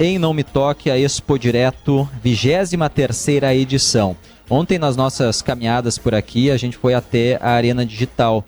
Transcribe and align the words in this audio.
em 0.00 0.18
Não 0.18 0.32
Me 0.32 0.42
Toque, 0.42 0.90
a 0.90 0.98
Expo 0.98 1.38
Direto, 1.38 2.08
23 2.22 3.28
edição. 3.54 4.16
Ontem, 4.48 4.78
nas 4.78 4.96
nossas 4.96 5.42
caminhadas 5.42 5.98
por 5.98 6.14
aqui, 6.14 6.50
a 6.50 6.56
gente 6.56 6.78
foi 6.78 6.94
até 6.94 7.38
a 7.38 7.50
Arena 7.50 7.84
Digital. 7.84 8.42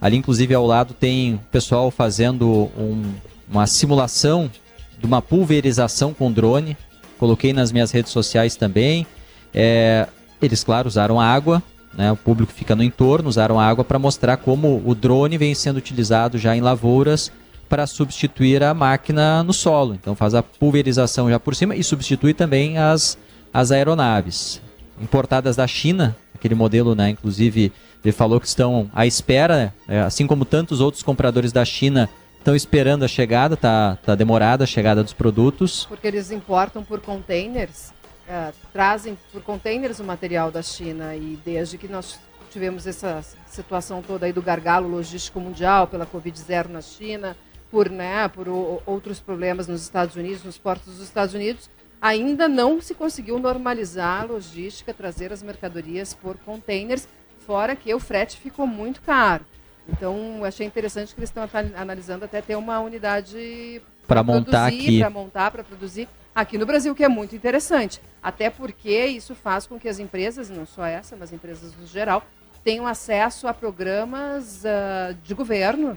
Ali, 0.00 0.16
inclusive, 0.16 0.52
ao 0.52 0.66
lado 0.66 0.92
tem 0.92 1.40
pessoal 1.52 1.92
fazendo 1.92 2.68
um, 2.76 3.04
uma 3.48 3.68
simulação 3.68 4.50
de 4.98 5.06
uma 5.06 5.22
pulverização 5.22 6.12
com 6.12 6.32
drone. 6.32 6.76
Coloquei 7.20 7.52
nas 7.52 7.70
minhas 7.70 7.92
redes 7.92 8.10
sociais 8.10 8.56
também. 8.56 9.06
É, 9.54 10.08
eles, 10.42 10.64
claro, 10.64 10.88
usaram 10.88 11.20
água, 11.20 11.62
né, 11.96 12.10
o 12.10 12.16
público 12.16 12.52
fica 12.52 12.74
no 12.74 12.82
entorno, 12.82 13.28
usaram 13.28 13.60
água 13.60 13.84
para 13.84 13.98
mostrar 13.98 14.38
como 14.38 14.82
o 14.84 14.92
drone 14.92 15.38
vem 15.38 15.54
sendo 15.54 15.76
utilizado 15.76 16.36
já 16.36 16.56
em 16.56 16.60
lavouras 16.60 17.30
para 17.68 17.86
substituir 17.86 18.62
a 18.62 18.72
máquina 18.72 19.42
no 19.42 19.52
solo. 19.52 19.94
Então 19.94 20.14
faz 20.14 20.34
a 20.34 20.42
pulverização 20.42 21.30
já 21.30 21.38
por 21.38 21.54
cima 21.54 21.74
e 21.74 21.82
substitui 21.82 22.34
também 22.34 22.78
as, 22.78 23.18
as 23.52 23.70
aeronaves. 23.70 24.60
Importadas 25.00 25.56
da 25.56 25.66
China, 25.66 26.16
aquele 26.34 26.54
modelo, 26.54 26.94
né, 26.94 27.10
inclusive, 27.10 27.72
ele 28.04 28.12
falou 28.12 28.40
que 28.40 28.46
estão 28.46 28.90
à 28.94 29.06
espera, 29.06 29.74
é, 29.88 30.00
assim 30.00 30.26
como 30.26 30.44
tantos 30.44 30.80
outros 30.80 31.02
compradores 31.02 31.52
da 31.52 31.64
China 31.64 32.08
estão 32.38 32.54
esperando 32.54 33.04
a 33.04 33.08
chegada, 33.08 33.56
tá, 33.56 33.98
tá 34.04 34.14
demorada 34.14 34.64
a 34.64 34.66
chegada 34.66 35.02
dos 35.02 35.12
produtos. 35.12 35.84
Porque 35.86 36.06
eles 36.06 36.30
importam 36.30 36.84
por 36.84 37.00
containers, 37.00 37.92
é, 38.28 38.52
trazem 38.72 39.18
por 39.32 39.42
containers 39.42 39.98
o 39.98 40.04
material 40.04 40.50
da 40.50 40.62
China 40.62 41.16
e 41.16 41.38
desde 41.44 41.76
que 41.76 41.88
nós 41.88 42.18
tivemos 42.50 42.86
essa 42.86 43.22
situação 43.46 44.00
toda 44.00 44.26
aí 44.26 44.32
do 44.32 44.40
gargalo 44.40 44.88
logístico 44.88 45.40
mundial 45.40 45.86
pela 45.86 46.06
Covid-0 46.06 46.68
na 46.68 46.80
China, 46.80 47.36
por, 47.70 47.90
né, 47.90 48.28
por 48.28 48.46
outros 48.86 49.20
problemas 49.20 49.66
nos 49.66 49.82
Estados 49.82 50.16
Unidos, 50.16 50.44
nos 50.44 50.58
portos 50.58 50.94
dos 50.94 51.02
Estados 51.02 51.34
Unidos, 51.34 51.68
ainda 52.00 52.48
não 52.48 52.80
se 52.80 52.94
conseguiu 52.94 53.38
normalizar 53.38 54.22
a 54.22 54.24
logística, 54.24 54.94
trazer 54.94 55.32
as 55.32 55.42
mercadorias 55.42 56.14
por 56.14 56.36
containers, 56.38 57.08
fora 57.46 57.76
que 57.76 57.92
o 57.94 58.00
frete 58.00 58.38
ficou 58.38 58.66
muito 58.66 59.00
caro. 59.02 59.44
Então, 59.88 60.44
achei 60.44 60.66
interessante 60.66 61.14
que 61.14 61.20
eles 61.20 61.30
estão 61.30 61.48
analisando 61.76 62.24
até 62.24 62.42
ter 62.42 62.56
uma 62.56 62.80
unidade 62.80 63.80
para 64.06 64.22
montar 64.22 64.66
aqui, 64.66 64.98
para 64.98 65.10
montar, 65.10 65.50
para 65.50 65.64
produzir 65.64 66.08
aqui 66.34 66.58
no 66.58 66.66
Brasil, 66.66 66.94
que 66.94 67.04
é 67.04 67.08
muito 67.08 67.36
interessante. 67.36 68.00
Até 68.22 68.50
porque 68.50 69.06
isso 69.06 69.34
faz 69.34 69.66
com 69.66 69.78
que 69.78 69.88
as 69.88 69.98
empresas, 69.98 70.50
não 70.50 70.66
só 70.66 70.84
essa, 70.84 71.16
mas 71.16 71.32
empresas 71.32 71.72
no 71.76 71.86
geral, 71.86 72.24
tenham 72.64 72.86
acesso 72.86 73.46
a 73.46 73.54
programas 73.54 74.64
uh, 74.64 75.14
de 75.22 75.34
governo 75.34 75.96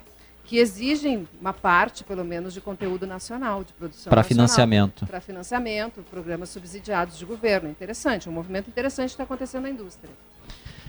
que 0.49 0.57
exigem 0.57 1.27
uma 1.39 1.53
parte, 1.53 2.03
pelo 2.03 2.25
menos, 2.25 2.55
de 2.55 2.59
conteúdo 2.59 3.05
nacional, 3.05 3.63
de 3.63 3.71
produção 3.71 4.09
Para 4.09 4.23
financiamento. 4.23 5.05
Para 5.05 5.21
financiamento, 5.21 6.03
programas 6.09 6.49
subsidiados 6.49 7.19
de 7.19 7.23
governo. 7.23 7.69
Interessante, 7.69 8.27
um 8.27 8.31
movimento 8.31 8.67
interessante 8.67 9.11
está 9.11 9.21
acontecendo 9.21 9.61
na 9.61 9.69
indústria. 9.69 10.09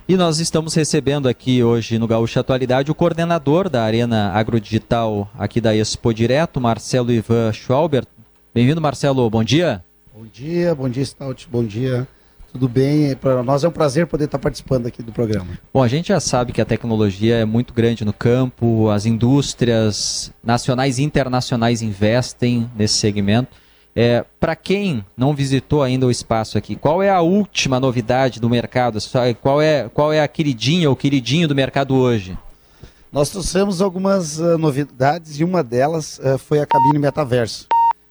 E 0.08 0.16
nós 0.16 0.38
estamos 0.38 0.72
recebendo 0.72 1.28
aqui 1.28 1.62
hoje 1.62 1.98
no 1.98 2.08
Gaúcha 2.08 2.41
Atualidade 2.41 2.91
o 2.91 2.94
coordenador 2.94 3.69
da 3.69 3.83
Arena 3.83 4.33
Agrodigital 4.33 5.31
aqui 5.38 5.61
da 5.61 5.77
Expo 5.77 6.14
Direto, 6.14 6.58
Marcelo 6.58 7.12
Ivan 7.12 7.53
Schwalber. 7.53 8.06
Bem-vindo, 8.55 8.81
Marcelo. 8.81 9.28
Bom 9.28 9.44
dia. 9.44 9.84
Bom 10.14 10.25
dia, 10.25 10.75
bom 10.75 10.88
dia, 10.88 11.05
Stout. 11.05 11.47
Bom 11.50 11.66
dia. 11.66 12.08
Tudo 12.53 12.69
bem? 12.69 13.15
Para 13.15 13.43
nós 13.43 13.62
é 13.62 13.69
um 13.69 13.73
prazer 13.73 14.06
poder 14.06 14.25
estar 14.25 14.39
participando 14.39 14.87
aqui 14.87 15.03
do 15.03 15.12
programa. 15.12 15.47
Bom, 15.73 15.83
a 15.83 15.89
gente 15.89 16.09
já 16.09 16.19
sabe 16.19 16.53
que 16.53 16.61
a 16.61 16.65
tecnologia 16.65 17.37
é 17.37 17.45
muito 17.45 17.73
grande 17.73 18.05
no 18.05 18.12
campo, 18.12 18.91
as 18.91 19.06
indústrias 19.06 20.33
nacionais 20.43 20.98
e 20.98 21.03
internacionais 21.05 21.81
investem 21.81 22.69
nesse 22.77 22.95
segmento. 22.95 23.48
É, 23.95 24.25
Para 24.39 24.56
quem 24.56 25.05
não 25.17 25.34
visitou 25.34 25.83
ainda 25.83 26.06
o 26.06 26.11
espaço 26.11 26.59
aqui, 26.59 26.75
qual 26.75 27.03
é 27.03 27.11
a 27.11 27.21
última 27.21 27.78
novidade 27.78 28.41
do 28.41 28.51
mercado? 28.51 28.98
Qual 29.41 29.62
é, 29.62 29.89
qual 29.89 30.12
é 30.12 30.21
a 30.21 30.28
queridinha 30.28 30.89
ou 30.91 30.97
queridinho 30.97 31.47
do 31.47 31.55
mercado 31.55 31.95
hoje? 31.95 32.37
Nós 33.12 33.31
trouxemos 33.31 33.81
algumas 33.81 34.39
uh, 34.39 34.56
novidades 34.56 35.39
e 35.39 35.44
uma 35.44 35.65
delas 35.65 36.19
uh, 36.19 36.39
foi 36.39 36.60
a 36.60 36.66
cabine 36.66 36.99
metaverso, 36.99 37.66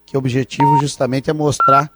que 0.05 0.15
o 0.15 0.19
objetivo 0.19 0.77
justamente 0.81 1.29
é 1.29 1.33
mostrar 1.33 1.89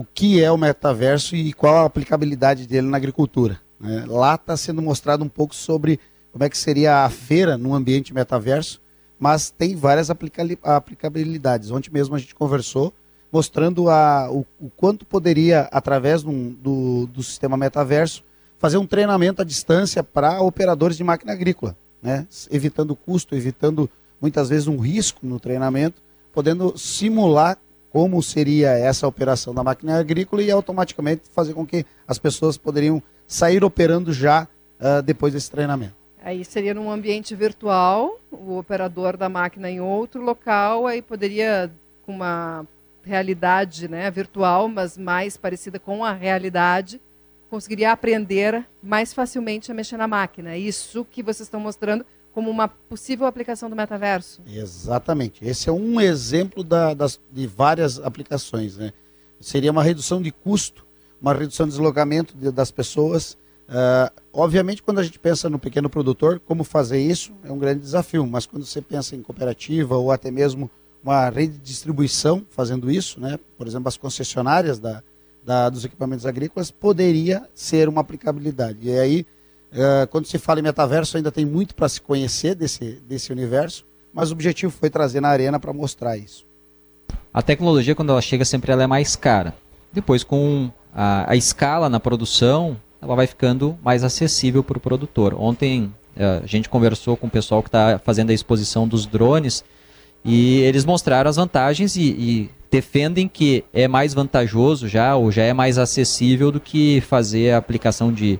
o 0.00 0.06
que 0.14 0.42
é 0.42 0.50
o 0.50 0.56
metaverso 0.56 1.36
e 1.36 1.52
qual 1.52 1.76
a 1.76 1.84
aplicabilidade 1.84 2.66
dele 2.66 2.86
na 2.86 2.96
agricultura. 2.96 3.60
Né? 3.78 4.06
Lá 4.08 4.34
está 4.34 4.56
sendo 4.56 4.80
mostrado 4.80 5.22
um 5.22 5.28
pouco 5.28 5.54
sobre 5.54 6.00
como 6.32 6.42
é 6.42 6.48
que 6.48 6.56
seria 6.56 7.04
a 7.04 7.10
feira 7.10 7.58
num 7.58 7.74
ambiente 7.74 8.14
metaverso, 8.14 8.80
mas 9.18 9.50
tem 9.50 9.76
várias 9.76 10.08
aplicabilidades. 10.10 11.70
Ontem 11.70 11.90
mesmo 11.92 12.14
a 12.14 12.18
gente 12.18 12.34
conversou 12.34 12.94
mostrando 13.30 13.90
a, 13.90 14.30
o, 14.30 14.46
o 14.58 14.70
quanto 14.70 15.04
poderia, 15.04 15.68
através 15.70 16.22
do, 16.22 16.32
do, 16.32 17.06
do, 17.06 17.22
sistema 17.22 17.58
metaverso, 17.58 18.24
fazer 18.58 18.78
um 18.78 18.86
treinamento 18.86 19.42
à 19.42 19.44
distância 19.44 20.02
para 20.02 20.40
operadores 20.40 20.96
de 20.96 21.04
máquina 21.04 21.32
agrícola, 21.32 21.76
né? 22.02 22.26
evitando 22.50 22.96
custo, 22.96 23.36
evitando 23.36 23.88
muitas 24.18 24.48
vezes 24.48 24.66
um 24.66 24.78
risco 24.78 25.26
no 25.26 25.38
treinamento, 25.38 26.02
podendo 26.32 26.76
simular 26.78 27.58
como 27.90 28.22
seria 28.22 28.70
essa 28.70 29.06
operação 29.06 29.52
da 29.52 29.64
máquina 29.64 29.98
agrícola 29.98 30.42
e 30.42 30.50
automaticamente 30.50 31.22
fazer 31.32 31.54
com 31.54 31.66
que 31.66 31.84
as 32.06 32.18
pessoas 32.18 32.56
poderiam 32.56 33.02
sair 33.26 33.64
operando 33.64 34.12
já 34.12 34.46
uh, 34.80 35.02
depois 35.02 35.32
desse 35.32 35.50
treinamento. 35.50 35.94
Aí 36.22 36.44
seria 36.44 36.74
num 36.74 36.90
ambiente 36.90 37.34
virtual, 37.34 38.20
o 38.30 38.58
operador 38.58 39.16
da 39.16 39.28
máquina 39.28 39.70
em 39.70 39.80
outro 39.80 40.22
local, 40.22 40.86
aí 40.86 41.00
poderia, 41.00 41.70
com 42.04 42.12
uma 42.12 42.66
realidade 43.02 43.88
né, 43.88 44.10
virtual, 44.10 44.68
mas 44.68 44.98
mais 44.98 45.36
parecida 45.36 45.78
com 45.78 46.04
a 46.04 46.12
realidade, 46.12 47.00
conseguiria 47.48 47.90
aprender 47.90 48.64
mais 48.82 49.12
facilmente 49.12 49.72
a 49.72 49.74
mexer 49.74 49.96
na 49.96 50.06
máquina. 50.06 50.56
Isso 50.56 51.04
que 51.04 51.22
vocês 51.22 51.46
estão 51.46 51.58
mostrando 51.58 52.04
como 52.32 52.50
uma 52.50 52.68
possível 52.68 53.26
aplicação 53.26 53.68
do 53.68 53.76
metaverso. 53.76 54.40
Exatamente. 54.46 55.44
Esse 55.44 55.68
é 55.68 55.72
um 55.72 56.00
exemplo 56.00 56.62
da, 56.62 56.94
das, 56.94 57.20
de 57.30 57.46
várias 57.46 57.98
aplicações. 57.98 58.76
Né? 58.76 58.92
Seria 59.40 59.70
uma 59.70 59.82
redução 59.82 60.22
de 60.22 60.30
custo, 60.30 60.86
uma 61.20 61.34
redução 61.34 61.66
de 61.66 61.72
deslocamento 61.72 62.36
de, 62.36 62.50
das 62.50 62.70
pessoas. 62.70 63.34
Uh, 63.68 64.10
obviamente, 64.32 64.82
quando 64.82 64.98
a 64.98 65.02
gente 65.02 65.18
pensa 65.18 65.50
no 65.50 65.58
pequeno 65.58 65.90
produtor, 65.90 66.40
como 66.40 66.64
fazer 66.64 67.00
isso 67.00 67.32
é 67.44 67.52
um 67.52 67.58
grande 67.58 67.80
desafio, 67.80 68.26
mas 68.26 68.46
quando 68.46 68.64
você 68.64 68.80
pensa 68.80 69.14
em 69.14 69.22
cooperativa 69.22 69.96
ou 69.96 70.10
até 70.10 70.30
mesmo 70.30 70.70
uma 71.02 71.28
rede 71.30 71.54
de 71.54 71.60
distribuição 71.60 72.44
fazendo 72.50 72.90
isso, 72.90 73.20
né? 73.20 73.38
por 73.56 73.66
exemplo, 73.66 73.88
as 73.88 73.96
concessionárias 73.96 74.78
da, 74.78 75.02
da, 75.44 75.68
dos 75.68 75.84
equipamentos 75.84 76.26
agrícolas, 76.26 76.70
poderia 76.70 77.48
ser 77.54 77.88
uma 77.88 78.00
aplicabilidade. 78.00 78.88
E 78.88 78.98
aí 78.98 79.26
Uh, 79.72 80.06
quando 80.08 80.26
se 80.26 80.38
fala 80.38 80.60
em 80.60 80.62
metaverso, 80.62 81.16
ainda 81.16 81.30
tem 81.30 81.44
muito 81.44 81.74
para 81.74 81.88
se 81.88 82.00
conhecer 82.00 82.54
desse, 82.54 83.00
desse 83.06 83.32
universo, 83.32 83.84
mas 84.12 84.30
o 84.30 84.32
objetivo 84.32 84.72
foi 84.72 84.90
trazer 84.90 85.20
na 85.20 85.28
arena 85.28 85.60
para 85.60 85.72
mostrar 85.72 86.16
isso. 86.16 86.44
A 87.32 87.40
tecnologia, 87.40 87.94
quando 87.94 88.10
ela 88.10 88.20
chega, 88.20 88.44
sempre 88.44 88.72
ela 88.72 88.82
é 88.82 88.86
mais 88.86 89.14
cara. 89.14 89.54
Depois, 89.92 90.24
com 90.24 90.70
a, 90.92 91.30
a 91.30 91.36
escala 91.36 91.88
na 91.88 92.00
produção, 92.00 92.76
ela 93.00 93.14
vai 93.14 93.26
ficando 93.26 93.78
mais 93.82 94.02
acessível 94.02 94.64
para 94.64 94.78
o 94.78 94.80
produtor. 94.80 95.34
Ontem 95.34 95.92
uh, 96.16 96.42
a 96.42 96.46
gente 96.46 96.68
conversou 96.68 97.16
com 97.16 97.28
o 97.28 97.30
pessoal 97.30 97.62
que 97.62 97.68
está 97.68 97.98
fazendo 97.98 98.30
a 98.30 98.34
exposição 98.34 98.86
dos 98.86 99.06
drones 99.06 99.64
e 100.24 100.58
eles 100.60 100.84
mostraram 100.84 101.30
as 101.30 101.36
vantagens 101.36 101.96
e, 101.96 102.02
e 102.02 102.50
defendem 102.70 103.26
que 103.26 103.64
é 103.72 103.88
mais 103.88 104.12
vantajoso 104.14 104.86
já, 104.86 105.16
ou 105.16 105.30
já 105.32 105.42
é 105.42 105.52
mais 105.52 105.78
acessível 105.78 106.52
do 106.52 106.60
que 106.60 107.00
fazer 107.00 107.52
a 107.52 107.58
aplicação 107.58 108.12
de 108.12 108.38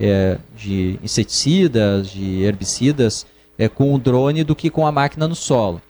é, 0.00 0.38
de 0.56 0.98
inseticidas, 1.02 2.08
de 2.08 2.42
herbicidas 2.42 3.26
é, 3.58 3.68
com 3.68 3.94
o 3.94 3.98
drone 3.98 4.42
do 4.42 4.56
que 4.56 4.70
com 4.70 4.86
a 4.86 4.92
máquina 4.92 5.28
no 5.28 5.34
solo. 5.34 5.82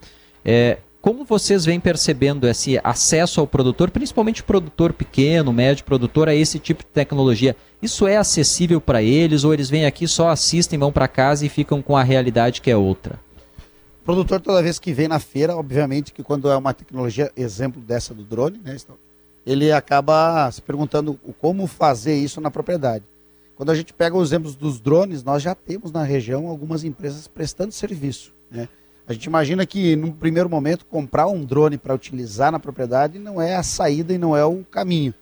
É, 0.45 0.79
como 1.01 1.25
vocês 1.25 1.65
vêm 1.65 1.81
percebendo 1.81 2.47
esse 2.47 2.79
acesso 2.85 3.41
ao 3.41 3.47
produtor, 3.47 3.91
principalmente 3.91 4.43
produtor 4.43 4.93
pequeno, 4.93 5.53
médio 5.53 5.85
produtor, 5.85 6.29
a 6.29 6.35
esse 6.35 6.59
tipo 6.59 6.83
de 6.83 6.91
tecnologia? 6.91 7.57
Isso 7.81 8.07
é 8.07 8.19
acessível 8.19 8.81
para 8.81 9.03
eles 9.03 9.45
ou 9.45 9.55
eles 9.55 9.71
vêm 9.71 9.87
aqui, 9.87 10.07
só 10.07 10.29
assistem, 10.29 10.79
vão 10.79 10.93
para 10.93 11.09
casa 11.09 11.47
e 11.47 11.49
ficam 11.49 11.81
com 11.81 11.97
a 11.97 12.03
realidade 12.03 12.61
que 12.61 12.71
é 12.71 12.77
outra? 12.77 13.19
O 14.03 14.05
produtor, 14.05 14.41
toda 14.41 14.63
vez 14.63 14.79
que 14.79 14.93
vem 14.93 15.09
na 15.09 15.19
feira, 15.19 15.57
obviamente 15.57 16.13
que 16.13 16.23
quando 16.23 16.51
é 16.51 16.57
uma 16.57 16.75
tecnologia, 16.75 17.31
exemplo 17.35 17.81
dessa 17.81 18.13
do 18.13 18.25
drone, 18.25 18.61
né, 18.63 18.77
ele 19.47 19.73
acaba 19.73 20.51
se 20.51 20.61
perguntando 20.61 21.19
como 21.41 21.67
fazer 21.67 22.17
isso 22.17 22.41
na 22.41 22.51
propriedade. 22.51 23.05
Quando 23.61 23.69
a 23.69 23.75
gente 23.75 23.93
pega 23.93 24.17
os 24.17 24.27
exemplos 24.27 24.57
dos 24.57 24.81
drones, 24.81 25.23
nós 25.23 25.43
já 25.43 25.55
temos 25.55 25.93
na 25.93 26.03
região 26.03 26.47
algumas 26.47 26.83
empresas 26.83 27.29
prestando 27.29 27.73
serviço. 27.73 28.33
Né? 28.51 28.67
A 29.07 29.13
gente 29.13 29.27
imagina 29.27 29.67
que, 29.67 29.95
num 29.97 30.11
primeiro 30.11 30.49
momento, 30.49 30.87
comprar 30.87 31.27
um 31.27 31.45
drone 31.45 31.77
para 31.77 31.95
utilizar 31.95 32.51
na 32.51 32.59
propriedade 32.59 33.19
não 33.19 33.39
é 33.39 33.57
a 33.57 33.63
saída 33.63 34.15
e 34.15 34.19
não 34.19 34.35
é 34.35 34.43
o 34.47 34.65
caminho. 34.65 35.13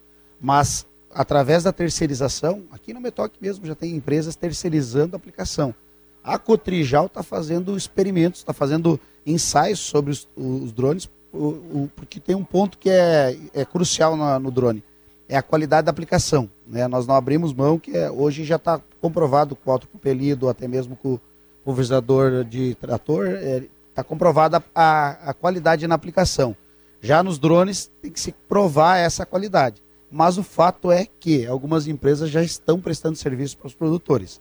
Mas, 0.41 0.87
através 1.13 1.65
da 1.65 1.73
terceirização, 1.73 2.63
aqui 2.71 2.95
no 2.95 3.01
Metoc 3.01 3.33
mesmo 3.41 3.67
já 3.67 3.75
tem 3.75 3.97
empresas 3.97 4.37
terceirizando 4.37 5.17
a 5.17 5.19
aplicação. 5.19 5.75
A 6.23 6.39
Cotrijal 6.39 7.07
está 7.07 7.25
fazendo 7.25 7.77
experimentos, 7.77 8.39
está 8.39 8.53
fazendo 8.53 9.01
ensaios 9.27 9.81
sobre 9.81 10.13
os, 10.13 10.29
os 10.37 10.71
drones 10.71 11.11
o, 11.33 11.47
o, 11.47 11.91
porque 11.95 12.21
tem 12.21 12.35
um 12.35 12.45
ponto 12.45 12.79
que 12.79 12.89
é, 12.89 13.37
é 13.53 13.65
crucial 13.65 14.17
na, 14.17 14.39
no 14.39 14.51
drone, 14.51 14.83
é 15.29 15.37
a 15.37 15.43
qualidade 15.43 15.85
da 15.85 15.91
aplicação. 15.91 16.49
Né? 16.67 16.89
Nós 16.89 17.07
não 17.07 17.15
abrimos 17.15 17.53
mão, 17.53 17.79
que 17.79 17.97
é, 17.97 18.11
hoje 18.11 18.45
já 18.45 18.57
está 18.57 18.81
comprovado 19.01 19.55
com 19.55 19.71
o 19.71 19.73
autopropelido, 19.73 20.49
até 20.49 20.67
mesmo 20.67 20.97
com 20.97 21.15
o 21.15 21.21
pulverizador 21.65 22.45
de 22.45 22.75
trator, 22.77 23.27
está 23.27 23.47
é, 23.47 23.63
tá 23.95 24.03
comprovada 24.03 24.65
a, 24.75 25.31
a 25.31 25.35
qualidade 25.35 25.87
na 25.87 25.95
aplicação. 25.95 26.57
Já 27.01 27.23
nos 27.23 27.39
drones 27.39 27.91
tem 28.01 28.11
que 28.11 28.21
se 28.21 28.33
provar 28.49 28.97
essa 28.97 29.27
qualidade. 29.27 29.83
Mas 30.11 30.39
o 30.39 30.43
fato 30.43 30.91
é 30.91 31.07
que 31.07 31.47
algumas 31.47 31.87
empresas 31.87 32.31
já 32.31 32.43
estão 32.43 32.81
prestando 32.81 33.17
serviço 33.17 33.59
para 33.59 33.67
os 33.67 33.75
produtores. 33.75 34.41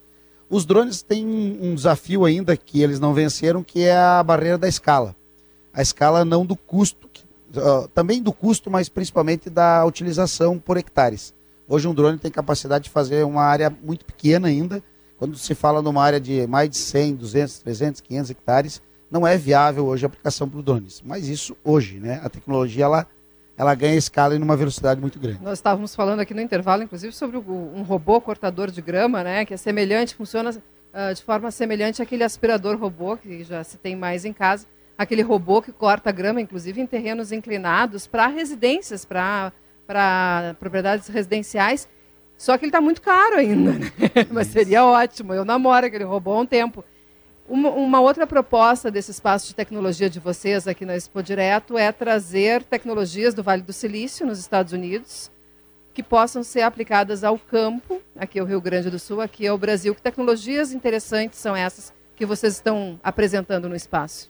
Os 0.50 0.66
drones 0.66 1.02
têm 1.02 1.26
um 1.62 1.76
desafio 1.76 2.24
ainda 2.24 2.56
que 2.56 2.82
eles 2.82 3.02
não 3.02 3.14
venceram, 3.14 3.62
que 3.62 3.84
é 3.84 3.96
a 3.96 4.24
barreira 4.24 4.58
da 4.58 4.68
escala. 4.68 5.14
A 5.74 5.82
escala 5.82 6.24
não 6.24 6.46
do 6.46 6.56
custo, 6.56 7.10
também 7.94 8.22
do 8.22 8.34
custo, 8.34 8.70
mas 8.70 8.90
principalmente 8.90 9.50
da 9.50 9.86
utilização 9.86 10.60
por 10.60 10.78
hectares. 10.78 11.34
Hoje 11.68 11.88
um 11.88 11.94
drone 11.94 12.18
tem 12.18 12.32
capacidade 12.32 12.86
de 12.86 12.90
fazer 12.90 13.26
uma 13.26 13.44
área 13.44 13.70
muito 13.84 14.06
pequena 14.06 14.48
ainda. 14.48 14.82
Quando 15.18 15.38
se 15.38 15.56
fala 15.56 15.82
numa 15.82 16.04
área 16.04 16.20
de 16.20 16.46
mais 16.48 16.70
de 16.70 16.78
100, 16.78 17.16
200, 17.16 17.60
300, 17.60 18.02
500 18.02 18.32
hectares, 18.32 18.82
não 19.10 19.26
é 19.26 19.38
viável 19.38 19.86
hoje 19.86 20.06
a 20.06 20.08
aplicação 20.08 20.48
para 20.48 20.62
drones. 20.62 21.02
Mas 21.06 21.28
isso 21.28 21.58
hoje, 21.64 22.00
né? 22.00 22.22
A 22.24 22.30
tecnologia 22.30 22.86
ela 22.86 23.08
ela 23.58 23.74
ganha 23.74 23.96
escala 23.96 24.36
em 24.36 24.42
uma 24.42 24.56
velocidade 24.56 25.02
muito 25.02 25.20
grande. 25.20 25.40
Nós 25.42 25.58
estávamos 25.58 25.96
falando 25.96 26.20
aqui 26.20 26.32
no 26.34 26.42
intervalo, 26.42 26.84
inclusive, 26.84 27.12
sobre 27.12 27.38
um 27.38 27.82
robô 27.82 28.22
cortador 28.22 28.70
de 28.70 28.82
grama, 28.84 29.24
né, 29.24 29.46
que 29.46 29.54
é 29.54 29.58
semelhante, 29.58 30.14
funciona 30.14 30.52
uh, 30.52 31.14
de 31.14 31.24
forma 31.24 31.50
semelhante 31.50 32.00
àquele 32.00 32.24
aspirador 32.24 32.78
robô 32.78 33.18
que 33.18 33.44
já 33.44 33.64
se 33.64 33.78
tem 33.80 33.96
mais 33.96 34.26
em 34.26 34.32
casa, 34.32 34.68
aquele 34.98 35.22
robô 35.22 35.62
que 35.62 35.72
corta 35.72 36.12
grama, 36.12 36.42
inclusive 36.42 36.82
em 36.82 36.88
terrenos 36.88 37.32
inclinados, 37.32 38.08
para 38.08 38.28
residências, 38.28 39.06
para 39.06 39.52
propriedades 40.60 41.08
residenciais. 41.08 41.88
Só 42.38 42.58
que 42.58 42.66
ele 42.66 42.70
está 42.70 42.82
muito 42.82 43.02
caro 43.02 43.38
ainda, 43.38 43.74
né? 43.74 43.92
mas 44.32 44.48
seria 44.48 44.86
ótimo. 44.86 45.34
Eu 45.34 45.46
namoro 45.46 45.86
aquele 45.86 46.04
robô 46.04 46.34
há 46.34 46.40
um 46.40 46.46
tempo. 46.46 46.84
Uma, 47.48 47.70
uma, 47.70 48.02
outra 48.02 48.28
proposta 48.28 48.92
desse 48.92 49.10
espaço 49.10 49.48
de 49.48 49.56
tecnologia 49.56 50.10
de 50.10 50.20
vocês 50.20 50.68
aqui 50.68 50.86
na 50.86 50.96
Expo 50.96 51.24
Direto 51.24 51.78
é 51.78 51.92
trazer 51.92 52.62
tecnologias 52.64 53.34
do 53.34 53.42
Vale 53.42 53.62
do 53.62 53.72
Silício, 53.72 54.26
nos 54.26 54.38
Estados 54.38 54.74
Unidos, 54.74 55.32
que 55.94 56.04
possam 56.04 56.44
ser 56.44 56.62
aplicadas 56.62 57.24
ao 57.24 57.40
campo, 57.40 58.02
aqui 58.18 58.42
o 58.42 58.46
Rio 58.46 58.60
Grande 58.60 58.90
do 58.90 59.00
Sul, 59.00 59.22
aqui 59.22 59.50
o 59.50 59.58
Brasil. 59.58 59.96
Que 59.96 60.02
tecnologias 60.02 60.74
interessantes 60.74 61.40
são 61.40 61.56
essas 61.56 61.94
que 62.18 62.26
vocês 62.26 62.56
estão 62.56 63.00
apresentando 63.02 63.70
no 63.70 63.76
espaço? 63.76 64.30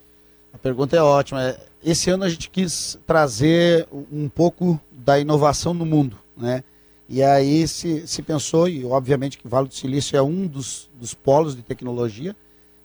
A 0.57 0.59
pergunta 0.59 0.97
é 0.97 1.01
ótima. 1.01 1.55
Esse 1.85 2.09
ano 2.09 2.23
a 2.23 2.29
gente 2.29 2.49
quis 2.49 2.99
trazer 3.05 3.87
um 4.11 4.27
pouco 4.27 4.81
da 4.91 5.19
inovação 5.19 5.71
no 5.71 5.85
mundo, 5.85 6.17
né? 6.35 6.63
E 7.07 7.21
aí 7.21 7.67
se, 7.67 8.07
se 8.07 8.23
pensou, 8.23 8.67
e 8.67 8.83
obviamente 8.83 9.37
que 9.37 9.45
o 9.45 9.49
Vale 9.49 9.67
do 9.67 9.75
Silício 9.75 10.17
é 10.17 10.21
um 10.21 10.47
dos, 10.47 10.89
dos 10.95 11.13
polos 11.13 11.55
de 11.55 11.61
tecnologia, 11.61 12.35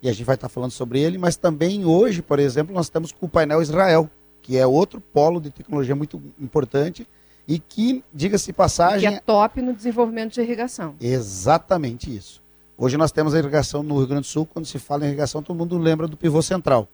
e 0.03 0.09
a 0.09 0.13
gente 0.13 0.27
vai 0.27 0.35
estar 0.35 0.51
falando 0.51 0.71
sobre 0.71 1.01
ele, 1.01 1.17
mas 1.17 1.35
também 1.35 1.87
hoje, 1.87 2.21
por 2.21 2.39
exemplo, 2.39 2.75
nós 2.75 2.87
estamos 2.87 3.11
com 3.11 3.25
o 3.25 3.29
painel 3.29 3.63
Israel, 3.63 4.09
que 4.43 4.59
é 4.59 4.67
outro 4.67 5.01
polo 5.01 5.41
de 5.41 5.51
tecnologia 5.51 5.97
muito 5.97 6.23
importante 6.39 7.09
e 7.49 7.59
que, 7.59 8.05
diga-se 8.13 8.53
passagem... 8.53 9.09
que 9.09 9.17
é 9.17 9.21
top 9.21 9.63
no 9.63 9.73
desenvolvimento 9.73 10.35
de 10.35 10.43
irrigação. 10.43 10.95
Exatamente 11.01 12.15
isso. 12.15 12.43
Hoje 12.77 12.99
nós 12.99 13.11
temos 13.13 13.35
a 13.35 13.39
irrigação 13.39 13.83
no 13.83 13.97
Rio 13.97 14.09
Grande 14.09 14.23
do 14.23 14.31
Sul, 14.31 14.45
quando 14.45 14.67
se 14.67 14.79
fala 14.79 15.05
em 15.05 15.09
irrigação, 15.09 15.43
todo 15.43 15.57
mundo 15.57 15.79
lembra 15.79 16.07
do 16.07 16.19
pivô 16.19 16.43
central. 16.43 16.87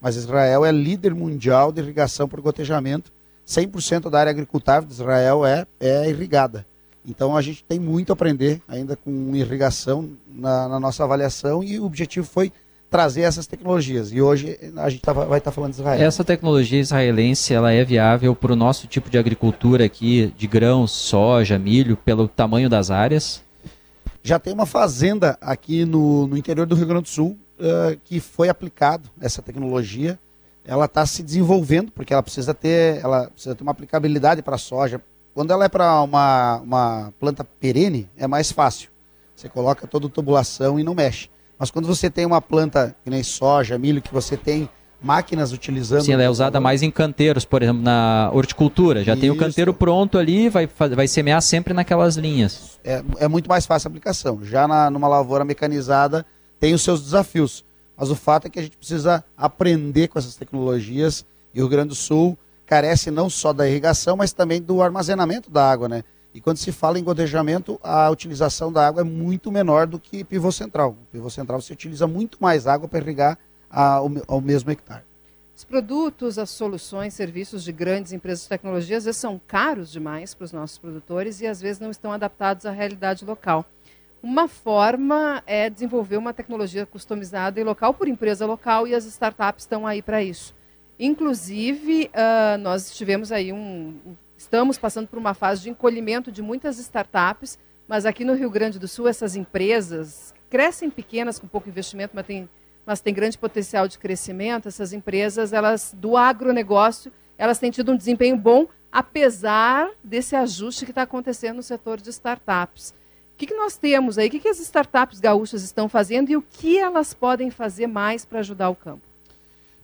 Mas 0.00 0.16
Israel 0.16 0.64
é 0.64 0.72
líder 0.72 1.14
mundial 1.14 1.72
de 1.72 1.80
irrigação 1.80 2.28
por 2.28 2.40
gotejamento. 2.40 3.12
100% 3.46 4.10
da 4.10 4.18
área 4.18 4.30
agricultável 4.30 4.88
de 4.88 4.94
Israel 4.94 5.46
é, 5.46 5.66
é 5.78 6.08
irrigada. 6.08 6.66
Então 7.06 7.36
a 7.36 7.42
gente 7.42 7.62
tem 7.62 7.78
muito 7.78 8.10
a 8.10 8.14
aprender 8.14 8.60
ainda 8.66 8.96
com 8.96 9.34
irrigação 9.34 10.10
na, 10.26 10.68
na 10.68 10.80
nossa 10.80 11.04
avaliação 11.04 11.62
e 11.62 11.78
o 11.78 11.84
objetivo 11.84 12.26
foi 12.26 12.52
trazer 12.90 13.22
essas 13.22 13.46
tecnologias. 13.46 14.12
E 14.12 14.20
hoje 14.20 14.58
a 14.76 14.88
gente 14.90 15.02
tá, 15.02 15.12
vai 15.12 15.38
estar 15.38 15.50
tá 15.50 15.52
falando 15.52 15.72
de 15.72 15.78
Israel. 15.78 16.02
Essa 16.02 16.24
tecnologia 16.24 16.80
israelense 16.80 17.54
ela 17.54 17.72
é 17.72 17.84
viável 17.84 18.34
para 18.34 18.52
o 18.52 18.56
nosso 18.56 18.86
tipo 18.88 19.08
de 19.08 19.18
agricultura 19.18 19.84
aqui, 19.84 20.32
de 20.36 20.46
grãos, 20.46 20.90
soja, 20.90 21.58
milho, 21.58 21.96
pelo 21.96 22.26
tamanho 22.26 22.68
das 22.68 22.90
áreas? 22.90 23.42
Já 24.22 24.40
tem 24.40 24.52
uma 24.52 24.66
fazenda 24.66 25.38
aqui 25.40 25.84
no, 25.84 26.26
no 26.26 26.36
interior 26.36 26.66
do 26.66 26.74
Rio 26.74 26.86
Grande 26.86 27.04
do 27.04 27.08
Sul 27.08 27.38
uh, 27.58 27.98
que 28.04 28.20
foi 28.20 28.48
aplicado 28.48 29.10
essa 29.20 29.42
tecnologia. 29.42 30.18
Ela 30.64 30.86
está 30.86 31.06
se 31.06 31.22
desenvolvendo 31.22 31.92
porque 31.92 32.12
ela 32.12 32.22
precisa 32.22 32.52
ter, 32.52 33.00
ela 33.02 33.30
precisa 33.30 33.54
ter 33.54 33.62
uma 33.62 33.72
aplicabilidade 33.72 34.42
para 34.42 34.56
a 34.56 34.58
soja, 34.58 35.00
quando 35.36 35.52
ela 35.52 35.66
é 35.66 35.68
para 35.68 36.02
uma, 36.02 36.56
uma 36.60 37.12
planta 37.20 37.44
perene, 37.44 38.08
é 38.16 38.26
mais 38.26 38.50
fácil. 38.50 38.88
Você 39.34 39.50
coloca 39.50 39.86
toda 39.86 40.06
a 40.06 40.10
tubulação 40.10 40.80
e 40.80 40.82
não 40.82 40.94
mexe. 40.94 41.28
Mas 41.58 41.70
quando 41.70 41.86
você 41.86 42.08
tem 42.08 42.24
uma 42.24 42.40
planta 42.40 42.96
que 43.04 43.10
nem 43.10 43.22
soja, 43.22 43.78
milho, 43.78 44.00
que 44.00 44.12
você 44.12 44.34
tem 44.34 44.66
máquinas 45.00 45.52
utilizando. 45.52 46.02
Sim, 46.02 46.12
ela 46.12 46.22
é 46.22 46.30
usada 46.30 46.58
mais 46.58 46.82
em 46.82 46.90
canteiros, 46.90 47.44
por 47.44 47.62
exemplo, 47.62 47.82
na 47.82 48.30
horticultura. 48.32 49.04
Já 49.04 49.12
Isso. 49.12 49.20
tem 49.20 49.30
o 49.30 49.36
canteiro 49.36 49.74
pronto 49.74 50.18
ali, 50.18 50.48
vai, 50.48 50.66
vai 50.66 51.06
semear 51.06 51.42
sempre 51.42 51.74
naquelas 51.74 52.16
linhas. 52.16 52.78
É, 52.82 53.02
é 53.18 53.28
muito 53.28 53.48
mais 53.48 53.66
fácil 53.66 53.88
a 53.88 53.90
aplicação. 53.90 54.40
Já 54.42 54.66
na, 54.66 54.90
numa 54.90 55.06
lavoura 55.06 55.44
mecanizada 55.44 56.24
tem 56.58 56.74
os 56.74 56.82
seus 56.82 57.02
desafios. 57.02 57.64
Mas 57.96 58.10
o 58.10 58.14
fato 58.14 58.46
é 58.46 58.50
que 58.50 58.58
a 58.58 58.62
gente 58.62 58.76
precisa 58.76 59.24
aprender 59.36 60.08
com 60.08 60.18
essas 60.18 60.36
tecnologias. 60.36 61.24
E 61.54 61.58
o 61.58 61.62
Rio 61.62 61.70
Grande 61.70 61.88
do 61.90 61.94
Sul 61.94 62.36
carece 62.66 63.10
não 63.10 63.30
só 63.30 63.52
da 63.52 63.68
irrigação, 63.68 64.16
mas 64.16 64.32
também 64.32 64.60
do 64.60 64.82
armazenamento 64.82 65.50
da 65.50 65.70
água, 65.70 65.88
né? 65.88 66.04
E 66.34 66.40
quando 66.40 66.58
se 66.58 66.70
fala 66.70 66.98
em 66.98 67.04
gotejamento, 67.04 67.80
a 67.82 68.10
utilização 68.10 68.70
da 68.70 68.86
água 68.86 69.00
é 69.00 69.04
muito 69.04 69.50
menor 69.50 69.86
do 69.86 69.98
que 69.98 70.22
pivô 70.22 70.52
central. 70.52 70.90
O 70.90 71.06
pivô 71.10 71.30
central 71.30 71.62
você 71.62 71.72
utiliza 71.72 72.06
muito 72.06 72.36
mais 72.38 72.66
água 72.66 72.86
para 72.86 72.98
irrigar 72.98 73.38
ao, 73.70 74.10
ao 74.28 74.40
mesmo 74.42 74.70
hectare. 74.70 75.02
Os 75.56 75.64
produtos, 75.64 76.38
as 76.38 76.50
soluções, 76.50 77.14
serviços 77.14 77.64
de 77.64 77.72
grandes 77.72 78.12
empresas 78.12 78.42
de 78.42 78.50
tecnologia 78.50 78.98
às 78.98 79.06
vezes 79.06 79.18
são 79.18 79.40
caros 79.46 79.90
demais 79.90 80.34
para 80.34 80.44
os 80.44 80.52
nossos 80.52 80.76
produtores 80.76 81.40
e 81.40 81.46
às 81.46 81.58
vezes 81.58 81.80
não 81.80 81.90
estão 81.90 82.12
adaptados 82.12 82.66
à 82.66 82.70
realidade 82.70 83.24
local. 83.24 83.64
Uma 84.28 84.48
forma 84.48 85.40
é 85.46 85.70
desenvolver 85.70 86.16
uma 86.16 86.34
tecnologia 86.34 86.84
customizada 86.84 87.60
e 87.60 87.62
local 87.62 87.94
por 87.94 88.08
empresa 88.08 88.44
local 88.44 88.84
e 88.84 88.92
as 88.92 89.04
startups 89.04 89.62
estão 89.62 89.86
aí 89.86 90.02
para 90.02 90.20
isso. 90.20 90.52
Inclusive, 90.98 92.10
uh, 92.12 92.58
nós 92.58 92.92
tivemos 92.96 93.30
aí 93.30 93.52
um. 93.52 93.94
Estamos 94.36 94.78
passando 94.78 95.06
por 95.06 95.16
uma 95.16 95.32
fase 95.32 95.62
de 95.62 95.70
encolhimento 95.70 96.32
de 96.32 96.42
muitas 96.42 96.76
startups, 96.80 97.56
mas 97.86 98.04
aqui 98.04 98.24
no 98.24 98.34
Rio 98.34 98.50
Grande 98.50 98.80
do 98.80 98.88
Sul, 98.88 99.06
essas 99.06 99.36
empresas 99.36 100.34
crescem 100.50 100.90
pequenas, 100.90 101.38
com 101.38 101.46
pouco 101.46 101.68
investimento, 101.68 102.10
mas 102.12 102.26
tem, 102.26 102.48
mas 102.84 103.00
tem 103.00 103.14
grande 103.14 103.38
potencial 103.38 103.86
de 103.86 103.96
crescimento. 103.96 104.66
Essas 104.66 104.92
empresas, 104.92 105.52
elas 105.52 105.94
do 105.96 106.16
agronegócio, 106.16 107.12
elas 107.38 107.60
têm 107.60 107.70
tido 107.70 107.92
um 107.92 107.96
desempenho 107.96 108.36
bom, 108.36 108.66
apesar 108.90 109.88
desse 110.02 110.34
ajuste 110.34 110.84
que 110.84 110.90
está 110.90 111.02
acontecendo 111.02 111.58
no 111.58 111.62
setor 111.62 112.00
de 112.00 112.10
startups. 112.10 112.92
O 113.36 113.38
que, 113.38 113.48
que 113.48 113.54
nós 113.54 113.76
temos 113.76 114.16
aí? 114.16 114.28
O 114.28 114.30
que, 114.30 114.40
que 114.40 114.48
as 114.48 114.58
startups 114.58 115.20
gaúchas 115.20 115.62
estão 115.62 115.90
fazendo 115.90 116.30
e 116.30 116.36
o 116.38 116.40
que 116.40 116.78
elas 116.78 117.12
podem 117.12 117.50
fazer 117.50 117.86
mais 117.86 118.24
para 118.24 118.38
ajudar 118.38 118.70
o 118.70 118.74
campo? 118.74 119.02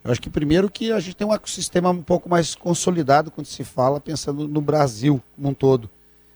Eu 0.03 0.11
acho 0.11 0.23
que 0.23 0.31
primeiro 0.31 0.71
que 0.71 0.91
a 0.91 0.99
gente 0.99 1.15
tem 1.15 1.27
um 1.27 1.35
ecossistema 1.35 1.91
um 1.91 2.03
pouco 2.03 2.31
mais 2.31 2.55
consolidado 2.55 3.31
quando 3.31 3.47
se 3.47 3.63
fala 3.63 4.01
pensando 4.01 4.49
no 4.49 4.63
Brasil 4.63 5.23
como 5.37 5.51
um 5.51 5.55
todo. 5.55 5.85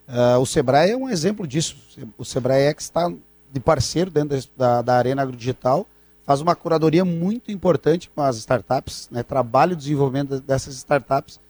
Uh, 0.07 0.39
o 0.39 0.45
Sebrae 0.45 0.91
é 0.91 0.97
um 0.97 1.09
exemplo 1.09 1.47
disso. 1.47 1.79
O 2.19 2.25
Sebrae 2.25 2.67
X 2.67 2.85
está 2.85 3.11
de 3.51 3.61
parceiro 3.61 4.11
dentro 4.11 4.39
da, 4.55 4.83
da 4.83 4.97
Arena 4.97 5.23
Agrodigital, 5.23 5.87
faz 6.23 6.43
uma 6.43 6.55
curadoria 6.55 7.03
muito 7.03 7.51
importante 7.51 8.11
com 8.15 8.21
as 8.21 8.37
startups, 8.37 9.09
né, 9.11 9.23
trabalha 9.23 9.73
o 9.73 9.77
desenvolvimento 9.77 10.39
dessas 10.39 10.75
startups. 10.75 11.41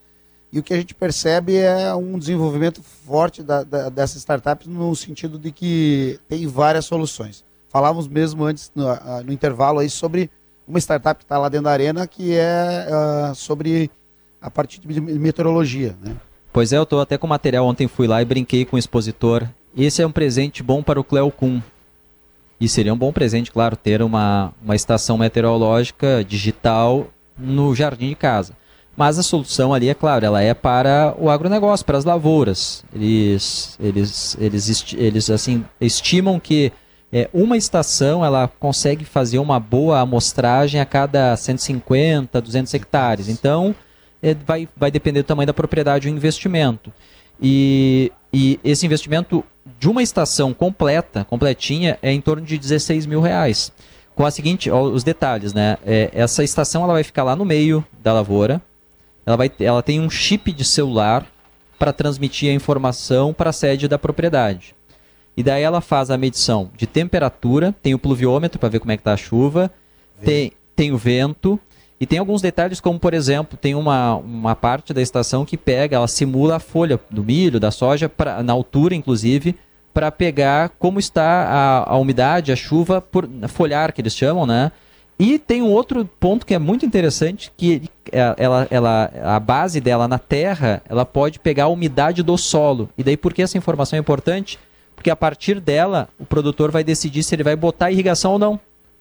E 0.53 0.59
o 0.59 0.63
que 0.63 0.73
a 0.73 0.77
gente 0.77 0.95
percebe 0.95 1.57
é 1.57 1.95
um 1.95 2.19
desenvolvimento 2.19 2.83
forte 2.83 3.43
da, 3.43 3.63
da, 3.63 3.91
no 4.67 4.95
sentido 4.95 5.39
de 5.39 5.51
que 5.51 6.19
tem 6.29 6.47
várias 6.47 6.85
soluções. 6.85 7.45
Falávamos 7.69 8.09
mesmo 8.09 8.45
antes, 8.45 8.71
no, 8.75 8.87
no 9.25 9.33
intervalo, 9.33 9.81
aí 9.81 9.91
sobre 9.91 10.31
uma 10.67 10.79
startup 10.79 11.19
que 11.19 11.25
está 11.25 11.39
lá 11.39 11.49
dentro 11.49 11.65
da 11.65 11.73
arena 11.73 12.07
que 12.07 12.35
é 12.35 12.87
uh, 12.89 13.35
sobre 13.35 13.91
a 14.41 14.51
parte 14.51 14.81
de 14.81 15.01
meteorologia. 15.01 15.97
Né? 16.03 16.17
Pois 16.53 16.73
é, 16.73 16.79
eu 16.79 16.85
estou 16.85 17.01
até 17.01 17.19
com 17.19 17.27
material. 17.27 17.67
Ontem 17.67 17.87
fui 17.87 18.07
lá 18.07 18.23
e 18.23 18.25
brinquei 18.25 18.65
com 18.65 18.77
o 18.77 18.79
expositor. 18.79 19.47
Esse 19.77 20.01
é 20.01 20.07
um 20.07 20.13
presente 20.13 20.63
bom 20.63 20.83
para 20.83 20.99
o 20.99 21.05
Cleo 21.05 21.31
Kuhn. 21.31 21.61
E 22.59 22.69
seria 22.69 22.95
um 22.95 22.97
bom 22.97 23.13
presente, 23.13 23.53
claro, 23.53 23.77
ter 23.77 24.01
uma, 24.01 24.55
uma 24.63 24.75
estação 24.75 25.19
meteorológica 25.19 26.25
digital 26.25 27.09
no 27.37 27.75
jardim 27.75 28.09
de 28.09 28.15
casa. 28.15 28.55
Mas 28.97 29.19
a 29.19 29.23
solução 29.23 29.75
ali, 29.75 29.89
é 29.89 29.95
claro, 29.95 30.25
ela 30.25 30.43
é 30.43 30.55
para 30.55 31.15
o 31.19 31.29
agronegócio, 31.29 31.85
para 31.85 31.99
as 31.99 32.05
lavouras. 32.05 32.83
Eles, 32.95 33.77
eles, 33.79 34.37
eles, 34.41 34.95
eles 34.97 35.31
assim, 35.31 35.65
estimam 35.79 36.41
que 36.41 36.73
é, 37.13 37.29
uma 37.33 37.57
estação 37.57 38.25
ela 38.25 38.49
consegue 38.59 39.05
fazer 39.05 39.39
uma 39.39 39.61
boa 39.61 40.01
amostragem 40.01 40.81
a 40.81 40.87
cada 40.87 41.37
150, 41.37 42.41
200 42.41 42.73
hectares. 42.73 43.29
Então, 43.29 43.75
é, 44.23 44.35
vai, 44.35 44.67
vai 44.77 44.91
depender 44.91 45.23
do 45.23 45.27
tamanho 45.27 45.47
da 45.47 45.55
propriedade 45.55 46.09
e 46.09 46.11
o 46.11 46.15
investimento. 46.15 46.91
E, 47.41 48.11
e 48.33 48.59
esse 48.65 48.87
investimento 48.87 49.45
de 49.79 49.89
uma 49.89 50.03
estação 50.03 50.55
completa, 50.55 51.25
completinha, 51.25 51.99
é 52.01 52.13
em 52.13 52.21
torno 52.21 52.45
de 52.45 52.57
16 52.57 53.05
mil 53.07 53.21
reais. 53.21 53.71
Com 54.15 54.25
a 54.25 54.31
seguinte, 54.31 54.71
ó, 54.71 54.83
os 54.83 55.05
detalhes, 55.05 55.53
né? 55.53 55.77
É, 55.85 56.11
essa 56.15 56.43
estação 56.43 56.83
ela 56.83 56.95
vai 56.95 57.03
ficar 57.03 57.23
lá 57.23 57.37
no 57.37 57.45
meio 57.45 57.85
da 58.03 58.15
lavoura. 58.15 58.63
Ela, 59.27 59.37
vai, 59.37 59.51
ela 59.61 59.83
tem 59.83 60.01
um 60.01 60.09
chip 60.09 60.53
de 60.53 60.65
celular 60.65 61.27
para 61.79 61.93
transmitir 61.93 62.51
a 62.51 62.55
informação 62.55 63.35
para 63.35 63.51
a 63.51 63.53
sede 63.53 63.89
da 63.89 63.99
propriedade. 63.99 64.75
E 65.37 65.43
daí 65.43 65.63
ela 65.63 65.83
faz 65.83 66.11
a 66.11 66.17
medição 66.17 66.71
de 66.77 66.87
temperatura, 66.87 67.75
tem 67.83 67.93
o 67.93 67.99
pluviômetro 67.99 68.59
para 68.59 68.71
ver 68.71 68.79
como 68.79 68.93
é 68.93 68.97
que 68.97 69.03
está 69.03 69.13
a 69.13 69.17
chuva, 69.19 69.71
tem, 70.23 70.53
tem 70.75 70.93
o 70.93 70.97
vento, 70.97 71.61
e 72.01 72.07
tem 72.07 72.19
alguns 72.19 72.41
detalhes, 72.41 72.81
como 72.81 72.99
por 72.99 73.13
exemplo, 73.13 73.59
tem 73.61 73.75
uma, 73.75 74.17
uma 74.17 74.55
parte 74.55 74.95
da 74.95 75.03
estação 75.03 75.45
que 75.45 75.57
pega, 75.57 75.97
ela 75.97 76.09
simula 76.09 76.57
a 76.57 76.61
folha 76.61 77.01
do 77.11 77.25
milho, 77.25 77.61
da 77.61 77.71
soja, 77.71 78.09
pra, 78.09 78.43
na 78.43 78.53
altura 78.53 78.95
inclusive, 78.95 79.55
para 79.93 80.11
pegar 80.11 80.71
como 80.79 80.99
está 80.99 81.25
a, 81.25 81.93
a, 81.93 81.97
umidade, 81.97 82.53
a 82.53 82.57
chuva, 82.57 83.01
por 83.01 83.29
folhar, 83.49 83.93
que 83.93 84.01
eles 84.01 84.15
chamam, 84.15 84.47
né? 84.47 84.71
E 85.19 85.39
tem 85.39 85.63
um 85.63 85.71
outro 85.71 86.05
ponto 86.21 86.45
que 86.45 86.55
é 86.55 86.59
muito 86.59 86.85
interessante, 86.85 87.51
que 87.57 87.89
é, 88.13 88.35
ela, 88.37 88.67
ela, 88.71 89.11
a 89.23 89.41
base 89.41 89.81
dela 89.81 90.07
na 90.07 90.19
terra, 90.19 90.83
ela 90.89 91.07
pode 91.07 91.39
pegar 91.39 91.65
a 91.65 91.69
umidade 91.69 92.23
do 92.23 92.37
solo. 92.37 92.91
E 92.99 93.03
daí 93.03 93.17
por 93.17 93.33
que 93.33 93.43
essa 93.43 93.57
informação 93.57 93.97
é 93.97 94.01
importante? 94.01 94.59
Porque 94.95 95.11
a 95.11 95.17
partir 95.17 95.59
dela, 95.59 96.09
o 96.19 96.27
produtor 96.27 96.71
vai 96.71 96.85
decidir 96.85 97.23
se 97.23 97.35
ele 97.35 97.43
vai 97.43 97.57
botar 97.57 97.91
irrigação 97.91 98.33
ou 98.33 98.39
não. 98.39 98.61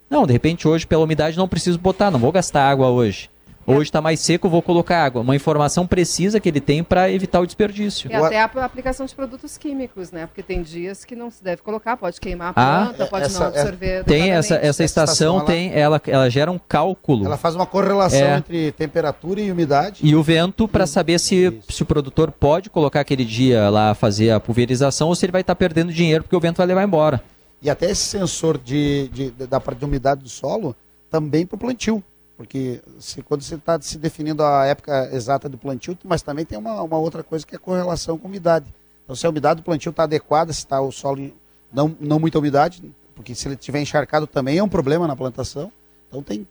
Não, 0.09 0.25
de 0.25 0.33
repente 0.33 0.67
hoje 0.67 0.87
pela 0.87 1.03
umidade 1.03 1.37
não 1.37 1.47
preciso 1.47 1.79
botar, 1.79 2.11
não 2.11 2.19
vou 2.19 2.31
gastar 2.31 2.69
água 2.69 2.89
hoje. 2.89 3.29
Hoje 3.67 3.89
está 3.89 3.99
mais 3.99 4.19
seco, 4.19 4.47
vou 4.47 4.61
colocar 4.61 5.03
água. 5.03 5.21
Uma 5.21 5.35
informação 5.35 5.87
precisa 5.87 6.39
que 6.39 6.47
ele 6.47 6.61
tem 6.61 6.83
para 6.83 7.09
evitar 7.09 7.39
o 7.39 7.45
desperdício. 7.47 8.11
E 8.11 8.13
até 8.13 8.39
a 8.39 8.45
aplicação 8.45 9.07
de 9.07 9.15
produtos 9.15 9.57
químicos, 9.57 10.11
né? 10.11 10.27
Porque 10.27 10.43
tem 10.43 10.61
dias 10.61 11.03
que 11.03 11.15
não 11.15 11.31
se 11.31 11.43
deve 11.43 11.63
colocar, 11.63 11.97
pode 11.97 12.21
queimar 12.21 12.49
a 12.49 12.51
ah, 12.55 12.85
planta, 12.85 13.03
ah, 13.03 13.07
pode 13.07 13.25
essa, 13.25 13.39
não 13.39 13.47
absorver. 13.47 13.87
É, 13.87 14.03
tem 14.03 14.31
essa, 14.31 14.55
essa 14.55 14.83
estação, 14.83 15.37
estação 15.37 15.45
tem, 15.45 15.73
ela, 15.73 15.99
ela 16.05 16.29
gera 16.29 16.51
um 16.51 16.59
cálculo. 16.59 17.25
Ela 17.25 17.37
faz 17.37 17.55
uma 17.55 17.65
correlação 17.65 18.19
é, 18.19 18.37
entre 18.37 18.71
temperatura 18.73 19.41
e 19.41 19.51
umidade. 19.51 19.99
E 20.03 20.15
o 20.15 20.21
vento 20.21 20.67
para 20.67 20.85
saber 20.85 21.19
se, 21.19 21.59
se 21.67 21.81
o 21.81 21.85
produtor 21.87 22.31
pode 22.31 22.69
colocar 22.69 22.99
aquele 22.99 23.25
dia 23.25 23.67
lá 23.69 23.95
fazer 23.95 24.29
a 24.29 24.39
pulverização 24.39 25.07
ou 25.07 25.15
se 25.15 25.25
ele 25.25 25.31
vai 25.31 25.41
estar 25.41 25.55
tá 25.55 25.59
perdendo 25.59 25.91
dinheiro 25.91 26.23
porque 26.23 26.35
o 26.35 26.39
vento 26.39 26.57
vai 26.57 26.67
levar 26.67 26.83
embora. 26.83 27.21
E 27.63 27.69
até 27.69 27.89
esse 27.89 28.03
sensor 28.03 28.59
de, 28.59 29.07
de, 29.11 29.31
de 29.31 29.47
da 29.47 29.59
parte 29.59 29.79
de 29.79 29.85
umidade 29.85 30.21
do 30.21 30.29
solo 30.29 30.75
também 31.09 31.47
para 31.47 31.55
o 31.55 31.59
plantio. 31.59 32.03
Porque 32.37 32.81
se, 32.99 33.21
quando 33.21 33.41
você 33.41 33.55
está 33.55 33.79
se 33.79 33.97
definindo 33.97 34.43
a 34.43 34.65
época 34.65 35.09
exata 35.13 35.47
do 35.47 35.57
plantio, 35.57 35.97
mas 36.03 36.21
também 36.21 36.45
tem 36.45 36.57
uma, 36.57 36.81
uma 36.81 36.97
outra 36.97 37.23
coisa 37.23 37.45
que 37.45 37.55
é 37.55 37.57
a 37.57 37.59
correlação 37.59 38.17
com 38.17 38.27
a 38.27 38.29
umidade. 38.29 38.73
Então, 39.03 39.15
se 39.15 39.25
a 39.25 39.29
umidade 39.29 39.61
do 39.61 39.63
plantio 39.63 39.89
está 39.89 40.03
adequada, 40.03 40.51
se 40.51 40.59
está 40.59 40.81
o 40.81 40.91
solo 40.91 41.31
não, 41.71 41.95
não 41.99 42.19
muita 42.19 42.39
umidade, 42.39 42.83
porque 43.13 43.33
se 43.33 43.47
ele 43.47 43.55
estiver 43.55 43.81
encharcado 43.81 44.27
também 44.27 44.57
é 44.57 44.63
um 44.63 44.69
problema 44.69 45.07
na 45.07 45.15
plantação. 45.15 45.71
Então, 46.07 46.21
tem, 46.21 46.45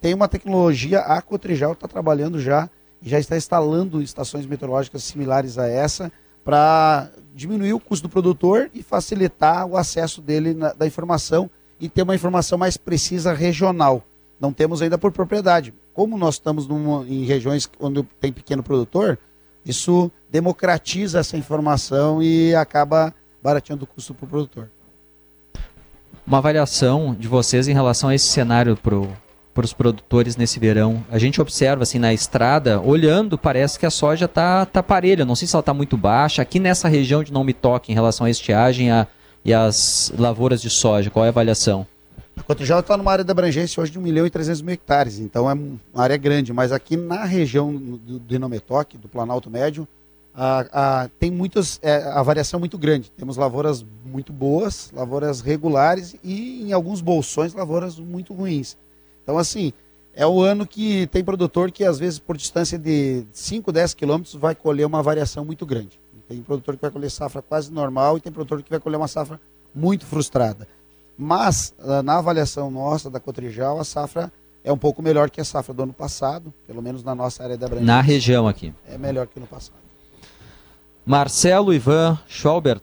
tem 0.00 0.14
uma 0.14 0.28
tecnologia, 0.28 1.00
a 1.00 1.20
Cotrijal 1.20 1.72
está 1.72 1.86
trabalhando 1.86 2.40
já, 2.40 2.70
já 3.02 3.18
está 3.18 3.36
instalando 3.36 4.00
estações 4.00 4.46
meteorológicas 4.46 5.04
similares 5.04 5.58
a 5.58 5.68
essa, 5.68 6.10
para 6.42 7.10
diminuir 7.34 7.74
o 7.74 7.80
custo 7.80 8.08
do 8.08 8.12
produtor 8.12 8.70
e 8.72 8.82
facilitar 8.82 9.66
o 9.66 9.76
acesso 9.76 10.22
dele 10.22 10.54
na, 10.54 10.72
da 10.72 10.86
informação 10.86 11.50
e 11.78 11.88
ter 11.88 12.02
uma 12.02 12.14
informação 12.14 12.56
mais 12.56 12.76
precisa 12.76 13.34
regional. 13.34 14.02
Não 14.40 14.52
temos 14.52 14.82
ainda 14.82 14.98
por 14.98 15.12
propriedade. 15.12 15.72
Como 15.94 16.18
nós 16.18 16.34
estamos 16.34 16.66
numa, 16.66 17.06
em 17.08 17.24
regiões 17.24 17.68
onde 17.80 18.02
tem 18.20 18.32
pequeno 18.32 18.62
produtor, 18.62 19.18
isso 19.64 20.10
democratiza 20.30 21.18
essa 21.18 21.36
informação 21.36 22.22
e 22.22 22.54
acaba 22.54 23.14
barateando 23.42 23.84
o 23.84 23.86
custo 23.86 24.14
para 24.14 24.26
o 24.26 24.28
produtor. 24.28 24.70
Uma 26.26 26.38
avaliação 26.38 27.14
de 27.18 27.28
vocês 27.28 27.68
em 27.68 27.72
relação 27.72 28.08
a 28.08 28.14
esse 28.14 28.26
cenário 28.26 28.76
para 28.76 29.64
os 29.64 29.72
produtores 29.72 30.36
nesse 30.36 30.58
verão. 30.58 31.04
A 31.10 31.18
gente 31.18 31.40
observa 31.40 31.84
assim 31.84 31.98
na 31.98 32.12
estrada, 32.12 32.80
olhando, 32.80 33.38
parece 33.38 33.78
que 33.78 33.86
a 33.86 33.90
soja 33.90 34.28
tá, 34.28 34.66
tá 34.66 34.82
parelha. 34.82 35.24
Não 35.24 35.36
sei 35.36 35.48
se 35.48 35.54
ela 35.54 35.60
está 35.60 35.72
muito 35.72 35.96
baixa. 35.96 36.42
Aqui 36.42 36.58
nessa 36.58 36.88
região 36.88 37.22
de 37.22 37.32
não 37.32 37.44
me 37.44 37.52
toque 37.52 37.92
em 37.92 37.94
relação 37.94 38.26
à 38.26 38.30
estiagem 38.30 38.90
a, 38.90 39.06
e 39.44 39.54
às 39.54 40.12
lavouras 40.18 40.60
de 40.60 40.68
soja, 40.68 41.10
qual 41.10 41.24
é 41.24 41.28
a 41.28 41.30
avaliação? 41.30 41.86
A 42.36 42.42
Cotijal 42.42 42.80
está 42.80 42.96
numa 42.96 43.10
área 43.10 43.24
de 43.24 43.30
abrangência 43.30 43.82
hoje 43.82 43.90
de 43.90 43.98
1 43.98 44.02
milhão 44.02 44.26
e 44.26 44.30
300 44.30 44.62
mil 44.62 44.74
hectares, 44.74 45.18
então 45.18 45.50
é 45.50 45.54
uma 45.54 45.80
área 45.94 46.16
grande, 46.16 46.52
mas 46.52 46.70
aqui 46.70 46.96
na 46.96 47.24
região 47.24 47.74
do, 47.74 48.18
do 48.18 48.38
do 48.98 49.08
Planalto 49.08 49.50
Médio, 49.50 49.88
a, 50.34 50.66
a, 51.04 51.08
tem 51.18 51.30
muitas, 51.30 51.80
é, 51.82 51.96
a 51.96 52.22
variação 52.22 52.58
é 52.58 52.60
muito 52.60 52.76
grande. 52.76 53.10
Temos 53.10 53.38
lavouras 53.38 53.84
muito 54.04 54.34
boas, 54.34 54.90
lavouras 54.92 55.40
regulares 55.40 56.14
e 56.22 56.62
em 56.62 56.72
alguns 56.72 57.00
bolsões 57.00 57.54
lavouras 57.54 57.98
muito 57.98 58.34
ruins. 58.34 58.76
Então, 59.22 59.38
assim, 59.38 59.72
é 60.14 60.26
o 60.26 60.42
ano 60.42 60.66
que 60.66 61.06
tem 61.06 61.24
produtor 61.24 61.72
que, 61.72 61.84
às 61.84 61.98
vezes, 61.98 62.18
por 62.18 62.36
distância 62.36 62.78
de 62.78 63.24
5, 63.32 63.72
10 63.72 63.94
quilômetros, 63.94 64.34
vai 64.34 64.54
colher 64.54 64.86
uma 64.86 65.02
variação 65.02 65.42
muito 65.42 65.64
grande. 65.64 65.98
Tem 66.28 66.42
produtor 66.42 66.76
que 66.76 66.82
vai 66.82 66.90
colher 66.90 67.10
safra 67.10 67.40
quase 67.40 67.72
normal 67.72 68.18
e 68.18 68.20
tem 68.20 68.32
produtor 68.32 68.62
que 68.62 68.70
vai 68.70 68.80
colher 68.80 68.96
uma 68.96 69.08
safra 69.08 69.40
muito 69.74 70.04
frustrada. 70.04 70.68
Mas, 71.18 71.74
ah, 71.78 72.02
na 72.02 72.18
avaliação 72.18 72.70
nossa 72.70 73.08
da 73.10 73.18
Cotrijal, 73.18 73.80
a 73.80 73.84
safra 73.84 74.32
é 74.62 74.72
um 74.72 74.76
pouco 74.76 75.00
melhor 75.00 75.30
que 75.30 75.40
a 75.40 75.44
safra 75.44 75.72
do 75.72 75.84
ano 75.84 75.92
passado, 75.92 76.52
pelo 76.66 76.82
menos 76.82 77.02
na 77.02 77.14
nossa 77.14 77.42
área 77.42 77.56
da 77.56 77.66
abrangência. 77.66 77.94
Na 77.94 78.00
região 78.00 78.48
aqui. 78.48 78.74
É 78.88 78.98
melhor 78.98 79.26
que 79.26 79.38
no 79.38 79.46
passado. 79.46 79.76
Marcelo 81.04 81.72
Ivan 81.72 82.18
Schauber, 82.26 82.80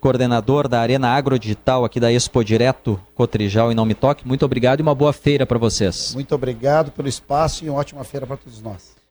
coordenador 0.00 0.66
da 0.66 0.80
Arena 0.80 1.10
Agrodigital 1.10 1.84
aqui 1.84 2.00
da 2.00 2.12
Expo 2.12 2.42
Direto 2.42 3.00
Cotrijal 3.14 3.70
e 3.70 3.74
Não 3.74 3.84
Me 3.84 3.94
Toque. 3.94 4.26
Muito 4.26 4.44
obrigado 4.44 4.80
e 4.80 4.82
uma 4.82 4.96
boa 4.96 5.12
feira 5.12 5.46
para 5.46 5.58
vocês. 5.58 6.12
Muito 6.12 6.34
obrigado 6.34 6.90
pelo 6.90 7.08
espaço 7.08 7.64
e 7.64 7.70
uma 7.70 7.78
ótima 7.78 8.02
feira 8.02 8.26
para 8.26 8.36
todos 8.36 8.60
nós. 8.60 9.01